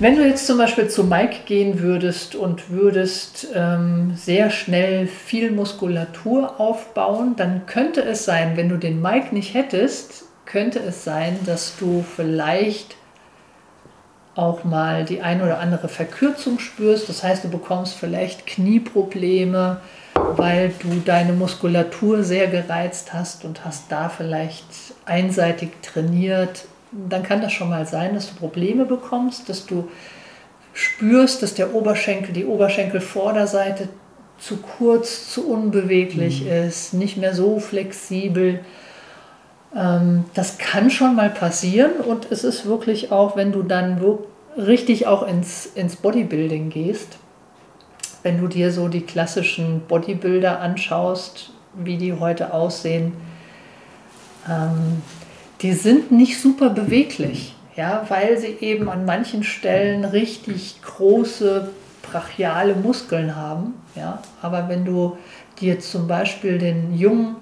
Wenn 0.00 0.16
du 0.16 0.26
jetzt 0.26 0.48
zum 0.48 0.58
Beispiel 0.58 0.88
zu 0.88 1.04
Mike 1.04 1.44
gehen 1.46 1.78
würdest 1.78 2.34
und 2.34 2.70
würdest 2.70 3.46
ähm, 3.54 4.14
sehr 4.16 4.50
schnell 4.50 5.06
viel 5.06 5.52
Muskulatur 5.52 6.58
aufbauen, 6.58 7.36
dann 7.36 7.66
könnte 7.66 8.02
es 8.02 8.24
sein, 8.24 8.56
wenn 8.56 8.68
du 8.70 8.78
den 8.78 9.00
Mike 9.02 9.34
nicht 9.34 9.52
hättest, 9.52 10.24
könnte 10.44 10.80
es 10.80 11.04
sein, 11.04 11.38
dass 11.46 11.76
du 11.76 12.04
vielleicht 12.16 12.96
auch 14.34 14.64
mal 14.64 15.04
die 15.04 15.22
ein 15.22 15.42
oder 15.42 15.58
andere 15.58 15.88
Verkürzung 15.88 16.58
spürst. 16.58 17.08
Das 17.08 17.22
heißt, 17.22 17.44
du 17.44 17.48
bekommst 17.48 17.94
vielleicht 17.94 18.46
Knieprobleme, 18.46 19.80
weil 20.14 20.72
du 20.80 21.00
deine 21.04 21.32
Muskulatur 21.32 22.22
sehr 22.24 22.46
gereizt 22.46 23.12
hast 23.12 23.44
und 23.44 23.64
hast 23.64 23.90
da 23.90 24.08
vielleicht 24.08 24.64
einseitig 25.04 25.70
trainiert 25.82 26.64
dann 26.92 27.22
kann 27.22 27.40
das 27.40 27.52
schon 27.52 27.70
mal 27.70 27.86
sein, 27.86 28.14
dass 28.14 28.28
du 28.28 28.34
Probleme 28.34 28.84
bekommst, 28.84 29.48
dass 29.48 29.66
du 29.66 29.88
spürst, 30.72 31.42
dass 31.42 31.54
der 31.54 31.74
Oberschenkel, 31.74 32.32
die 32.32 32.44
Oberschenkelvorderseite 32.44 33.88
zu 34.38 34.56
kurz, 34.58 35.30
zu 35.32 35.48
unbeweglich 35.48 36.42
mhm. 36.42 36.50
ist, 36.68 36.94
nicht 36.94 37.16
mehr 37.16 37.34
so 37.34 37.60
flexibel. 37.60 38.54
Ähm, 38.54 38.58
das 39.72 40.58
kann 40.58 40.90
schon 40.90 41.14
mal 41.14 41.30
passieren 41.30 41.92
und 42.06 42.30
es 42.30 42.42
ist 42.42 42.66
wirklich 42.66 43.12
auch, 43.12 43.36
wenn 43.36 43.52
du 43.52 43.62
dann 43.62 44.00
richtig 44.56 45.06
auch 45.06 45.26
ins, 45.26 45.66
ins 45.66 45.96
Bodybuilding 45.96 46.70
gehst, 46.70 47.18
wenn 48.22 48.40
du 48.40 48.48
dir 48.48 48.72
so 48.72 48.88
die 48.88 49.02
klassischen 49.02 49.82
Bodybuilder 49.86 50.60
anschaust, 50.60 51.50
wie 51.74 51.96
die 51.96 52.14
heute 52.14 52.52
aussehen, 52.52 53.12
ähm, 54.48 55.02
die 55.62 55.72
sind 55.72 56.10
nicht 56.10 56.40
super 56.40 56.70
beweglich, 56.70 57.54
ja, 57.76 58.04
weil 58.08 58.38
sie 58.38 58.56
eben 58.60 58.88
an 58.88 59.04
manchen 59.04 59.44
Stellen 59.44 60.04
richtig 60.04 60.80
große 60.82 61.70
brachiale 62.02 62.74
Muskeln 62.74 63.36
haben. 63.36 63.74
Ja. 63.94 64.22
Aber 64.42 64.68
wenn 64.68 64.84
du 64.84 65.16
dir 65.60 65.80
zum 65.80 66.08
Beispiel 66.08 66.58
den 66.58 66.96
jungen 66.96 67.36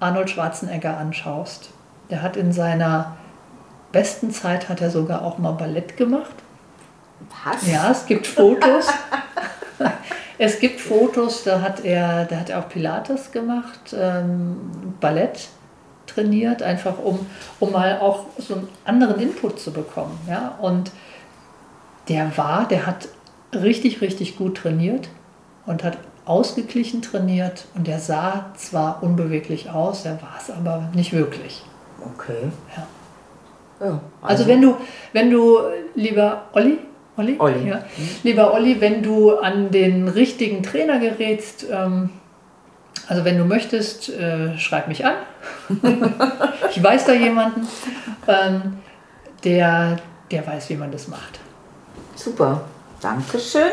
Arnold 0.00 0.30
Schwarzenegger 0.30 0.96
anschaust, 0.96 1.70
der 2.10 2.22
hat 2.22 2.36
in 2.36 2.52
seiner 2.52 3.16
besten 3.92 4.30
Zeit 4.30 4.68
hat 4.68 4.80
er 4.80 4.90
sogar 4.90 5.22
auch 5.22 5.38
mal 5.38 5.52
Ballett 5.52 5.96
gemacht. 5.96 6.34
Was? 7.44 7.66
Ja, 7.66 7.90
es 7.90 8.06
gibt 8.06 8.26
Fotos. 8.26 8.88
es 10.38 10.58
gibt 10.60 10.80
Fotos, 10.80 11.44
da 11.44 11.60
hat 11.62 11.84
er, 11.84 12.26
da 12.26 12.40
hat 12.40 12.50
er 12.50 12.58
auch 12.58 12.68
Pilates 12.68 13.32
gemacht, 13.32 13.94
ähm, 13.98 14.94
Ballett 15.00 15.48
trainiert, 16.06 16.62
einfach 16.62 16.98
um, 16.98 17.26
um 17.58 17.72
mal 17.72 17.98
auch 18.00 18.26
so 18.38 18.54
einen 18.54 18.68
anderen 18.84 19.20
Input 19.20 19.58
zu 19.58 19.72
bekommen. 19.72 20.18
Ja? 20.28 20.56
Und 20.60 20.90
der 22.08 22.36
war, 22.36 22.68
der 22.68 22.86
hat 22.86 23.08
richtig, 23.52 24.00
richtig 24.00 24.36
gut 24.36 24.58
trainiert 24.58 25.08
und 25.64 25.82
hat 25.82 25.98
ausgeglichen 26.26 27.02
trainiert 27.02 27.66
und 27.74 27.86
der 27.86 28.00
sah 28.00 28.46
zwar 28.56 29.02
unbeweglich 29.02 29.70
aus, 29.70 30.04
er 30.04 30.20
war 30.20 30.36
es 30.38 30.50
aber 30.50 30.90
nicht 30.94 31.12
wirklich. 31.12 31.62
Okay. 32.14 32.50
Ja. 32.76 33.86
ja 33.86 33.92
also, 34.20 34.42
also, 34.42 34.46
wenn 34.46 34.60
du, 34.60 34.76
wenn 35.12 35.30
du, 35.30 35.58
lieber 35.94 36.46
Olli, 36.52 36.78
Olli? 37.16 37.36
Olli. 37.38 37.68
Ja. 37.68 37.82
Lieber 38.24 38.52
Olli, 38.52 38.80
wenn 38.80 39.02
du 39.02 39.38
an 39.38 39.70
den 39.70 40.08
richtigen 40.08 40.62
Trainer 40.62 40.98
gerätst, 40.98 41.64
ähm, 41.70 42.10
also 43.08 43.24
wenn 43.24 43.38
du 43.38 43.44
möchtest, 43.44 44.10
äh, 44.10 44.58
schreib 44.58 44.88
mich 44.88 45.04
an. 45.04 45.14
ich 46.70 46.82
weiß 46.82 47.06
da 47.06 47.12
jemanden, 47.12 47.66
ähm, 48.26 48.78
der, 49.44 49.96
der 50.30 50.46
weiß, 50.46 50.68
wie 50.70 50.76
man 50.76 50.90
das 50.90 51.08
macht. 51.08 51.38
Super, 52.16 52.62
Dankeschön. 53.00 53.70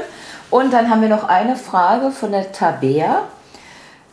Und 0.54 0.72
dann 0.72 0.88
haben 0.92 1.02
wir 1.02 1.10
noch 1.10 1.24
eine 1.24 1.56
Frage 1.56 2.12
von 2.12 2.32
der 2.32 2.52
Tabea. 2.52 3.24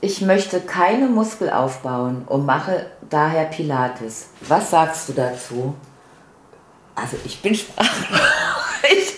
Ich 0.00 0.22
möchte 0.22 0.60
keine 0.60 1.06
Muskel 1.06 1.50
aufbauen 1.50 2.22
und 2.26 2.46
mache 2.46 2.86
daher 3.10 3.44
Pilates. 3.44 4.30
Was 4.48 4.70
sagst 4.70 5.10
du 5.10 5.12
dazu? 5.12 5.74
Also 6.94 7.18
ich 7.26 7.42
bin 7.42 7.54
sprachlos. 7.54 7.90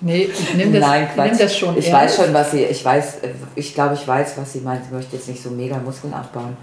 Nee, 0.00 0.24
ich 0.24 0.54
nehme 0.54 0.78
das, 0.78 0.86
Nein, 0.86 1.04
ich 1.04 1.14
Quatsch. 1.14 1.30
nehm 1.30 1.38
das 1.38 1.56
schon 1.56 1.78
ich 1.78 1.88
ernst. 1.88 2.18
weiß 2.18 2.26
schon, 2.26 2.34
was 2.34 2.50
sie, 2.50 2.62
ich 2.62 2.84
weiß, 2.84 3.18
ich 3.54 3.72
glaube, 3.72 3.94
ich 3.94 4.06
weiß, 4.06 4.36
was 4.36 4.52
sie 4.52 4.60
meint. 4.60 4.84
Sie 4.84 4.94
möchte 4.94 5.16
jetzt 5.16 5.28
nicht 5.28 5.42
so 5.42 5.50
mega 5.50 5.78
Muskeln 5.78 6.12
aufbauen. 6.12 6.58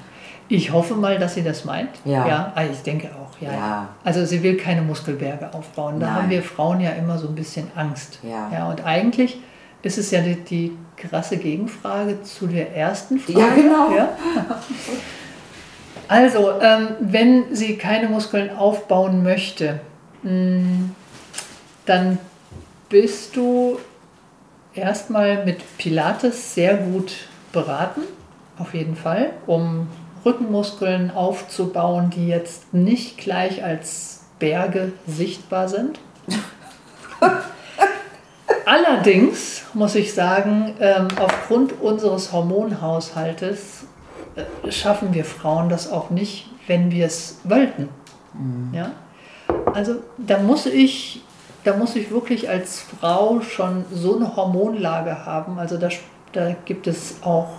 Ich 0.47 0.71
hoffe 0.71 0.93
mal, 0.93 1.17
dass 1.17 1.33
sie 1.33 1.43
das 1.43 1.65
meint. 1.65 1.89
Ja. 2.05 2.27
ja 2.27 2.51
ah, 2.53 2.63
ich 2.63 2.83
denke 2.83 3.09
auch, 3.09 3.41
ja. 3.41 3.51
Ja. 3.51 3.89
Also 4.03 4.25
sie 4.25 4.43
will 4.43 4.57
keine 4.57 4.83
Muskelberge 4.83 5.51
aufbauen. 5.53 5.99
Da 5.99 6.05
Nein. 6.05 6.15
haben 6.15 6.29
wir 6.29 6.43
Frauen 6.43 6.81
ja 6.81 6.91
immer 6.91 7.17
so 7.17 7.27
ein 7.27 7.35
bisschen 7.35 7.71
Angst. 7.75 8.19
Ja. 8.21 8.49
ja 8.53 8.69
und 8.69 8.85
eigentlich 8.85 9.39
ist 9.83 9.97
es 9.97 10.11
ja 10.11 10.21
die, 10.21 10.35
die 10.35 10.77
krasse 10.97 11.37
Gegenfrage 11.37 12.21
zu 12.23 12.47
der 12.47 12.75
ersten 12.75 13.19
Frage. 13.19 13.39
Ja, 13.39 13.49
genau. 13.55 13.91
Ja? 13.95 14.09
Also, 16.07 16.51
ähm, 16.61 16.89
wenn 16.99 17.55
sie 17.55 17.77
keine 17.77 18.09
Muskeln 18.09 18.49
aufbauen 18.55 19.23
möchte, 19.23 19.79
mh, 20.23 20.89
dann 21.85 22.17
bist 22.89 23.35
du 23.35 23.79
erstmal 24.73 25.45
mit 25.45 25.59
Pilates 25.77 26.53
sehr 26.53 26.75
gut 26.75 27.13
beraten, 27.51 28.01
auf 28.57 28.73
jeden 28.73 28.95
Fall, 28.95 29.31
um 29.47 29.87
Rückenmuskeln 30.23 31.11
aufzubauen, 31.11 32.11
die 32.11 32.27
jetzt 32.27 32.73
nicht 32.73 33.17
gleich 33.17 33.63
als 33.63 34.25
Berge 34.39 34.91
sichtbar 35.07 35.67
sind. 35.67 35.99
Allerdings 38.91 39.63
muss 39.73 39.95
ich 39.95 40.13
sagen, 40.13 40.73
ähm, 40.81 41.07
aufgrund 41.17 41.79
unseres 41.81 42.33
Hormonhaushaltes 42.33 43.85
äh, 44.35 44.71
schaffen 44.71 45.13
wir 45.13 45.23
Frauen 45.23 45.69
das 45.69 45.89
auch 45.89 46.09
nicht, 46.09 46.49
wenn 46.67 46.91
wir 46.91 47.05
es 47.05 47.39
wollten. 47.45 47.87
Ja? 48.73 48.91
Also 49.73 49.95
da 50.17 50.39
muss 50.39 50.65
ich, 50.65 51.23
da 51.63 51.77
muss 51.77 51.95
ich 51.95 52.11
wirklich 52.11 52.49
als 52.49 52.81
Frau 52.81 53.39
schon 53.39 53.85
so 53.93 54.17
eine 54.17 54.35
Hormonlage 54.35 55.25
haben. 55.25 55.57
Also 55.57 55.77
da, 55.77 55.87
da 56.33 56.53
gibt 56.65 56.87
es 56.87 57.15
auch 57.23 57.49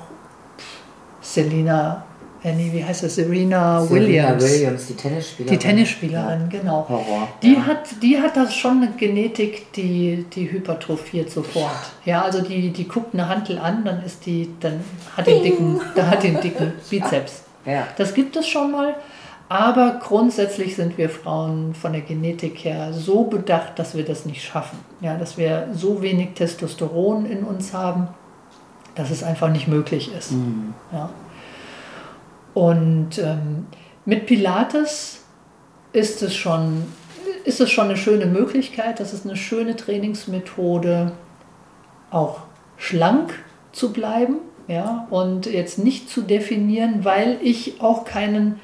Selina, 1.22 2.04
nee, 2.44 2.70
wie 2.72 2.84
heißt 2.84 3.04
das? 3.04 3.14
Serena 3.14 3.80
Serena 3.80 3.90
Williams. 3.90 4.42
Williams, 4.42 4.86
die 4.86 4.94
Tennisspielerin. 4.94 5.58
Die 5.58 5.64
Tennisspielerin, 5.64 6.48
genau. 6.48 6.86
Horror. 6.88 7.28
Die, 7.42 7.54
ja. 7.54 7.66
hat, 7.66 8.02
die 8.02 8.20
hat 8.20 8.36
das 8.36 8.54
schon 8.54 8.78
eine 8.78 8.92
Genetik, 8.92 9.72
die, 9.74 10.26
die 10.34 10.50
hypertrophiert 10.50 11.30
sofort. 11.30 11.70
Ja, 12.04 12.22
also 12.22 12.40
die, 12.42 12.70
die 12.70 12.88
guckt 12.88 13.14
eine 13.14 13.28
Hantel 13.28 13.58
an, 13.58 13.84
dann 13.84 14.04
ist 14.04 14.26
die, 14.26 14.50
dann 14.58 14.80
hat 15.16 15.28
den 15.28 15.42
dicken, 15.42 15.80
da 15.94 16.08
hat 16.08 16.24
den 16.24 16.40
dicken 16.40 16.72
Bizeps. 16.90 17.44
Ja. 17.64 17.86
Das 17.96 18.12
gibt 18.12 18.34
es 18.34 18.48
schon 18.48 18.72
mal, 18.72 18.96
aber 19.48 20.00
grundsätzlich 20.02 20.74
sind 20.74 20.98
wir 20.98 21.10
Frauen 21.10 21.74
von 21.74 21.92
der 21.92 22.00
Genetik 22.00 22.64
her 22.64 22.92
so 22.92 23.24
bedacht, 23.24 23.78
dass 23.78 23.94
wir 23.94 24.04
das 24.04 24.26
nicht 24.26 24.42
schaffen. 24.42 24.78
Ja, 25.00 25.16
dass 25.16 25.36
wir 25.36 25.68
so 25.74 26.02
wenig 26.02 26.30
Testosteron 26.34 27.26
in 27.26 27.44
uns 27.44 27.72
haben, 27.72 28.08
dass 28.94 29.10
es 29.10 29.22
einfach 29.22 29.50
nicht 29.50 29.68
möglich 29.68 30.10
ist. 30.12 30.32
Ja. 30.92 31.10
Und 32.54 33.18
ähm, 33.18 33.66
mit 34.04 34.26
Pilates 34.26 35.24
ist 35.92 36.22
es, 36.22 36.34
schon, 36.34 36.84
ist 37.44 37.60
es 37.60 37.70
schon 37.70 37.86
eine 37.86 37.96
schöne 37.96 38.26
Möglichkeit. 38.26 39.00
Das 39.00 39.12
ist 39.12 39.24
eine 39.24 39.36
schöne 39.36 39.76
Trainingsmethode, 39.76 41.12
auch 42.10 42.40
schlank 42.76 43.32
zu 43.72 43.92
bleiben 43.92 44.36
ja, 44.68 45.06
und 45.10 45.46
jetzt 45.46 45.78
nicht 45.78 46.10
zu 46.10 46.22
definieren, 46.22 47.04
weil 47.04 47.38
ich 47.42 47.80
auch 47.80 48.04
keinen, 48.04 48.60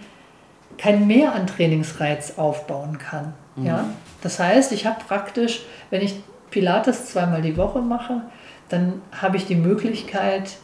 kein 0.76 1.06
Mehr 1.06 1.34
an 1.34 1.46
Trainingsreiz 1.46 2.34
aufbauen 2.36 2.98
kann. 2.98 3.34
Ja? 3.56 3.84
Das 4.22 4.38
heißt, 4.38 4.72
ich 4.72 4.86
habe 4.86 4.98
praktisch, 5.06 5.62
wenn 5.90 6.02
ich 6.02 6.14
Pilates 6.50 7.06
zweimal 7.06 7.42
die 7.42 7.56
Woche 7.56 7.80
mache, 7.80 8.22
dann 8.68 9.00
habe 9.20 9.36
ich 9.36 9.46
die 9.46 9.56
Möglichkeit 9.56 10.56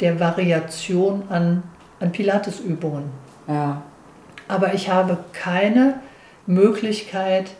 der 0.00 0.18
Variation 0.20 1.24
an, 1.28 1.62
an 2.02 2.12
Pilatesübungen. 2.12 3.04
ja. 3.48 3.82
Aber 4.48 4.74
ich 4.74 4.90
habe 4.90 5.16
keine 5.32 6.00
Möglichkeit, 6.46 7.52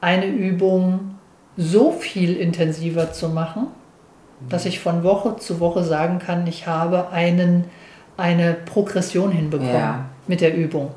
eine 0.00 0.26
Übung 0.26 1.16
so 1.56 1.92
viel 1.92 2.36
intensiver 2.36 3.12
zu 3.12 3.28
machen, 3.28 3.68
dass 4.48 4.64
ich 4.64 4.80
von 4.80 5.04
Woche 5.04 5.36
zu 5.36 5.60
Woche 5.60 5.84
sagen 5.84 6.18
kann, 6.18 6.46
ich 6.48 6.66
habe 6.66 7.10
einen, 7.10 7.64
eine 8.16 8.54
Progression 8.54 9.30
hinbekommen 9.30 9.72
Ja. 9.74 10.06
mit 10.26 10.40
der 10.40 10.56
Übung. 10.56 10.90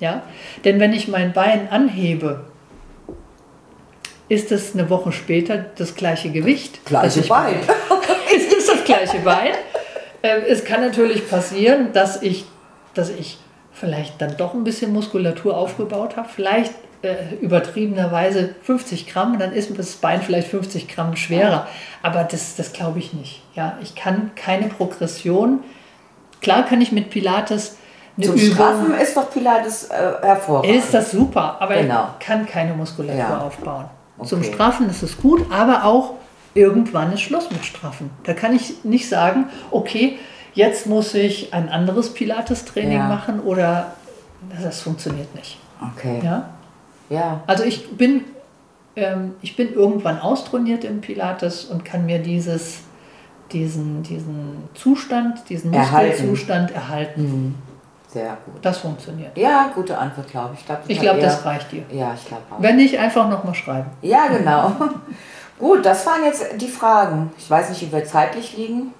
Ja? 0.00 0.22
Denn 0.64 0.80
wenn 0.80 0.92
ich 0.92 1.06
mein 1.06 1.32
Bein 1.32 1.68
anhebe, 1.70 2.46
ist 4.28 4.50
es 4.50 4.74
eine 4.74 4.90
Woche 4.90 5.12
später 5.12 5.58
das 5.76 5.94
gleiche 5.94 6.30
Gewicht. 6.30 6.80
das 6.84 6.84
Gleiche 6.86 7.20
ich 7.20 7.28
Bein. 7.28 7.54
es 8.36 8.52
ist 8.52 8.68
das 8.68 8.84
gleiche 8.84 9.18
Bein. 9.20 9.52
Ähm, 10.36 10.42
Es 10.48 10.64
kann 10.64 10.80
natürlich 10.80 11.28
passieren, 11.28 11.92
dass 11.92 12.22
ich, 12.22 12.44
dass 12.94 13.10
ich 13.10 13.38
vielleicht 13.72 14.20
dann 14.20 14.36
doch 14.36 14.54
ein 14.54 14.64
bisschen 14.64 14.92
Muskulatur 14.92 15.56
aufgebaut 15.56 16.16
habe, 16.16 16.28
vielleicht 16.34 16.72
äh, 17.02 17.14
übertriebenerweise 17.40 18.54
50 18.62 19.06
Gramm, 19.06 19.34
und 19.34 19.38
dann 19.38 19.52
ist 19.52 19.76
das 19.78 19.92
Bein 19.96 20.20
vielleicht 20.22 20.48
50 20.48 20.88
Gramm 20.88 21.14
schwerer. 21.16 21.66
Aber 22.02 22.24
das, 22.24 22.56
das 22.56 22.72
glaube 22.72 22.98
ich 22.98 23.12
nicht. 23.12 23.42
Ja, 23.54 23.78
ich 23.82 23.94
kann 23.94 24.32
keine 24.34 24.66
Progression. 24.68 25.60
Klar 26.40 26.64
kann 26.66 26.80
ich 26.80 26.90
mit 26.92 27.10
Pilates 27.10 27.76
eine 28.16 28.26
Zum 28.26 28.34
Übung. 28.34 28.54
Straffen 28.54 28.94
ist 29.00 29.16
doch 29.16 29.30
Pilates 29.32 29.84
äh, 29.90 29.94
hervorragend. 30.22 30.74
Ist 30.74 30.92
das 30.92 31.12
super, 31.12 31.56
aber 31.60 31.76
Genau. 31.76 32.08
ich 32.18 32.26
kann 32.26 32.46
keine 32.46 32.74
Muskulatur 32.74 33.16
Ja. 33.20 33.38
aufbauen. 33.38 33.84
Zum 34.24 34.40
Okay. 34.40 34.52
Straffen 34.52 34.90
ist 34.90 35.02
es 35.04 35.16
gut, 35.16 35.46
aber 35.52 35.84
auch 35.84 36.14
irgendwann 36.58 37.12
ist 37.12 37.20
Schluss 37.22 37.50
mit 37.50 37.64
Straffen. 37.64 38.10
Da 38.24 38.34
kann 38.34 38.54
ich 38.54 38.84
nicht 38.84 39.08
sagen, 39.08 39.46
okay, 39.70 40.18
jetzt 40.54 40.86
muss 40.86 41.14
ich 41.14 41.54
ein 41.54 41.68
anderes 41.68 42.12
Pilates-Training 42.14 42.98
Ja. 42.98 43.08
machen 43.08 43.40
oder 43.40 43.92
das 44.62 44.80
funktioniert 44.80 45.32
nicht. 45.34 45.58
Okay. 45.94 46.20
Ja? 46.24 46.48
Ja. 47.10 47.40
Also 47.46 47.64
ich 47.64 47.96
bin, 47.96 48.24
ähm, 48.96 49.32
ich 49.42 49.56
bin 49.56 49.72
irgendwann 49.72 50.18
austrainiert 50.20 50.84
im 50.84 51.00
Pilates 51.00 51.64
und 51.64 51.84
kann 51.84 52.06
mir 52.06 52.18
dieses, 52.18 52.80
diesen, 53.52 54.02
diesen 54.02 54.68
Zustand, 54.74 55.48
diesen 55.48 55.72
Erhalten. 55.72 56.08
Muskelzustand 56.28 56.70
erhalten. 56.72 57.22
Mhm. 57.22 57.54
Sehr 58.08 58.38
gut. 58.46 58.54
Das 58.62 58.78
funktioniert. 58.78 59.36
Ja, 59.36 59.70
gute 59.74 59.96
Antwort, 59.98 60.28
glaube 60.30 60.54
ich. 60.58 60.64
glaub, 60.64 60.78
Ich 60.88 60.98
glaube, 60.98 61.18
eher- 61.20 61.26
das 61.26 61.44
reicht 61.44 61.70
dir. 61.72 61.82
Ja, 61.92 62.14
ich 62.14 62.26
glaube 62.26 62.42
auch. 62.50 62.60
Wenn 62.62 62.76
nicht, 62.76 62.98
einfach 62.98 63.28
nochmal 63.28 63.54
schreiben. 63.54 63.90
Ja, 64.02 64.26
genau. 64.28 64.72
Gut, 65.58 65.84
das 65.84 66.06
waren 66.06 66.24
jetzt 66.24 66.44
die 66.56 66.68
Fragen. 66.68 67.30
Ich 67.38 67.50
weiß 67.50 67.70
nicht, 67.70 67.82
wie 67.82 67.92
wir 67.92 68.04
zeitlich 68.04 68.56
liegen. 68.56 68.92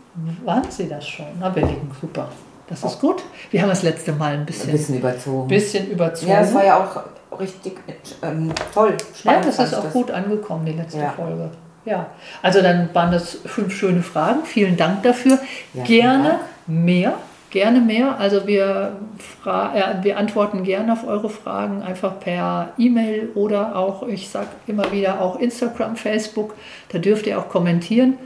Waren 0.45 0.69
Sie 0.71 0.89
das 0.89 1.07
schon? 1.07 1.27
Na, 1.39 1.55
wir 1.55 1.65
liegen 1.65 1.91
super. 2.01 2.29
Das 2.69 2.83
ist 2.85 3.01
gut. 3.01 3.23
Wir 3.51 3.63
haben 3.63 3.69
das 3.71 3.83
letzte 3.83 4.13
Mal 4.13 4.35
ein 4.35 4.41
Ein 4.41 4.47
bisschen, 4.47 4.73
bisschen 4.73 4.99
überzogen. 4.99 5.49
bisschen 5.49 5.91
überzogen. 5.91 6.33
Ja, 6.33 6.41
es 6.41 6.53
war 6.53 6.65
ja 6.65 6.77
auch 6.77 7.39
richtig 7.41 7.79
ähm, 8.23 8.53
toll. 8.75 8.91
Ja, 8.99 9.15
Spannend 9.15 9.47
das 9.47 9.57
fand 9.57 9.69
ist 9.69 9.75
auch 9.79 9.91
gut 9.91 10.11
angekommen, 10.11 10.67
die 10.67 10.73
letzte 10.73 10.99
Ja. 10.99 11.11
Folge. 11.11 11.51
Ja, 11.85 12.07
also 12.43 12.61
dann 12.61 12.91
waren 12.93 13.13
das 13.13 13.39
fünf 13.47 13.75
schöne 13.75 14.03
Fragen. 14.03 14.45
Vielen 14.45 14.77
Dank 14.77 15.03
dafür. 15.05 15.39
Ja, 15.73 15.85
gerne 15.85 16.29
Dank. 16.29 16.41
mehr, 16.67 17.15
gerne 17.51 17.81
mehr. 17.81 18.19
Also 18.19 18.47
wir, 18.47 18.97
äh, 19.45 20.03
wir 20.03 20.19
antworten 20.19 20.65
gerne 20.65 20.93
auf 20.93 21.07
eure 21.07 21.31
Fragen 21.31 21.83
einfach 21.83 22.21
per 22.21 22.73
E-Mail 22.79 23.31
oder 23.35 23.77
auch, 23.77 24.07
ich 24.07 24.29
sage 24.29 24.49
immer 24.67 24.91
wieder, 24.93 25.21
auch 25.21 25.39
Instagram, 25.39 25.97
Facebook. 25.97 26.55
Da 26.91 26.99
dürft 26.99 27.27
ihr 27.27 27.39
auch 27.39 27.49
kommentieren. 27.49 28.19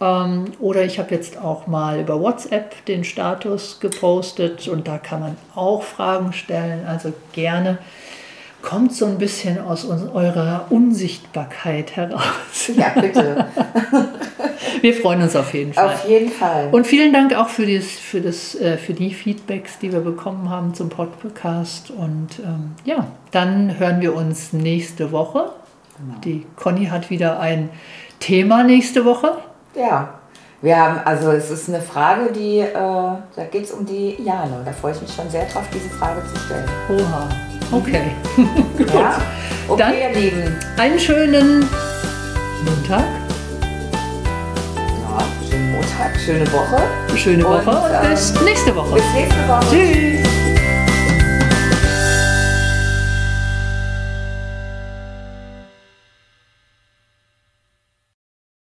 Ähm, 0.00 0.46
oder 0.58 0.84
ich 0.84 0.98
habe 0.98 1.14
jetzt 1.14 1.38
auch 1.38 1.66
mal 1.66 2.00
über 2.00 2.20
WhatsApp 2.20 2.84
den 2.86 3.04
Status 3.04 3.78
gepostet 3.80 4.66
und 4.68 4.88
da 4.88 4.98
kann 4.98 5.20
man 5.20 5.36
auch 5.54 5.82
Fragen 5.82 6.32
stellen. 6.32 6.84
Also 6.86 7.12
gerne 7.32 7.78
kommt 8.62 8.94
so 8.94 9.06
ein 9.06 9.18
bisschen 9.18 9.60
aus 9.60 9.84
uns, 9.84 10.08
eurer 10.12 10.66
Unsichtbarkeit 10.70 11.96
heraus. 11.96 12.70
Ja, 12.74 12.90
bitte. 12.98 13.46
Wir 14.80 14.94
freuen 14.94 15.22
uns 15.22 15.36
auf 15.36 15.52
jeden 15.52 15.74
Fall. 15.74 15.86
Auf 15.86 16.08
jeden 16.08 16.30
Fall. 16.30 16.68
Und 16.72 16.86
vielen 16.86 17.12
Dank 17.12 17.34
auch 17.34 17.48
für, 17.48 17.66
das, 17.66 17.86
für, 17.86 18.20
das, 18.20 18.54
äh, 18.54 18.78
für 18.78 18.94
die 18.94 19.12
Feedbacks, 19.12 19.78
die 19.78 19.92
wir 19.92 20.00
bekommen 20.00 20.48
haben 20.48 20.74
zum 20.74 20.88
Podcast. 20.88 21.90
Und 21.90 22.38
ähm, 22.40 22.72
ja, 22.84 23.06
dann 23.30 23.78
hören 23.78 24.00
wir 24.00 24.14
uns 24.14 24.52
nächste 24.52 25.12
Woche. 25.12 25.50
Genau. 25.98 26.18
Die 26.24 26.46
Conny 26.56 26.86
hat 26.86 27.10
wieder 27.10 27.38
ein 27.38 27.70
Thema 28.18 28.64
nächste 28.64 29.04
Woche. 29.04 29.38
ja. 29.74 30.14
Wir 30.62 30.76
haben, 30.76 31.00
also 31.04 31.32
es 31.32 31.50
ist 31.50 31.68
eine 31.68 31.80
Frage, 31.80 32.30
die, 32.30 32.60
äh, 32.60 32.72
da 32.72 33.44
geht 33.50 33.64
es 33.64 33.72
um 33.72 33.84
die 33.84 34.16
Jane. 34.22 34.62
Da 34.64 34.70
freue 34.70 34.92
ich 34.92 35.02
mich 35.02 35.12
schon 35.12 35.28
sehr 35.28 35.44
drauf, 35.46 35.64
diese 35.74 35.90
Frage 35.90 36.22
zu 36.32 36.38
stellen. 36.38 36.68
Oha, 36.88 37.28
okay. 37.72 38.12
Ja? 38.94 39.18
Okay, 39.68 39.78
Dann- 39.82 39.94
ihr 39.94 40.20
Lieben. 40.20 40.56
Einen 40.76 40.98
schönen 40.98 41.60
Montag, 42.64 43.04
Ja, 45.00 45.24
schönen 45.48 45.72
Montag, 45.72 46.16
schöne 46.24 46.52
Woche. 46.52 46.82
schöne 47.16 47.46
Und, 47.46 47.66
Woche 47.66 47.76
und 47.78 47.90
ähm, 48.04 48.10
bis 48.10 48.34
nächste 48.42 48.74
Woche. 48.76 48.94
Bis 48.94 49.04
nächste 49.14 49.48
Woche. 49.48 49.66
Tschüss. 49.70 50.41